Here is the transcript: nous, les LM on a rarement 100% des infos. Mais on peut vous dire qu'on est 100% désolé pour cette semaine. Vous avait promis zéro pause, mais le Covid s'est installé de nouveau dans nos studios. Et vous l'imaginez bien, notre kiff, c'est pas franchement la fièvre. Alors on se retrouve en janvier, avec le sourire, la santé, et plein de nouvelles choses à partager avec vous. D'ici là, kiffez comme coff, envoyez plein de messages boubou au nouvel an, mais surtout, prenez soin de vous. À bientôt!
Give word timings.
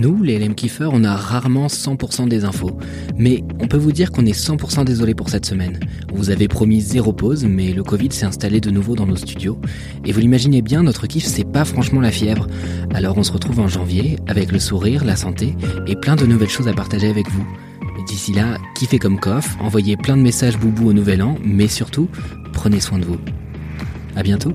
nous, 0.00 0.22
les 0.22 0.38
LM 0.38 0.54
on 0.92 1.04
a 1.04 1.14
rarement 1.14 1.66
100% 1.66 2.28
des 2.28 2.44
infos. 2.44 2.76
Mais 3.16 3.44
on 3.60 3.68
peut 3.68 3.76
vous 3.76 3.92
dire 3.92 4.10
qu'on 4.10 4.26
est 4.26 4.38
100% 4.38 4.84
désolé 4.84 5.14
pour 5.14 5.28
cette 5.28 5.46
semaine. 5.46 5.78
Vous 6.12 6.30
avait 6.30 6.48
promis 6.48 6.80
zéro 6.80 7.12
pause, 7.12 7.44
mais 7.44 7.72
le 7.72 7.82
Covid 7.82 8.10
s'est 8.10 8.26
installé 8.26 8.60
de 8.60 8.70
nouveau 8.70 8.94
dans 8.94 9.06
nos 9.06 9.16
studios. 9.16 9.58
Et 10.04 10.12
vous 10.12 10.20
l'imaginez 10.20 10.62
bien, 10.62 10.82
notre 10.82 11.06
kiff, 11.06 11.24
c'est 11.24 11.44
pas 11.44 11.64
franchement 11.64 12.00
la 12.00 12.10
fièvre. 12.10 12.46
Alors 12.94 13.18
on 13.18 13.22
se 13.22 13.32
retrouve 13.32 13.60
en 13.60 13.68
janvier, 13.68 14.18
avec 14.26 14.52
le 14.52 14.58
sourire, 14.58 15.04
la 15.04 15.16
santé, 15.16 15.54
et 15.86 15.96
plein 15.96 16.16
de 16.16 16.26
nouvelles 16.26 16.48
choses 16.48 16.68
à 16.68 16.72
partager 16.72 17.08
avec 17.08 17.28
vous. 17.30 17.46
D'ici 18.08 18.32
là, 18.32 18.56
kiffez 18.76 18.98
comme 18.98 19.20
coff, 19.20 19.56
envoyez 19.60 19.96
plein 19.96 20.16
de 20.16 20.22
messages 20.22 20.58
boubou 20.58 20.88
au 20.88 20.92
nouvel 20.92 21.22
an, 21.22 21.36
mais 21.44 21.68
surtout, 21.68 22.08
prenez 22.52 22.80
soin 22.80 22.98
de 22.98 23.04
vous. 23.04 23.18
À 24.16 24.22
bientôt! 24.22 24.54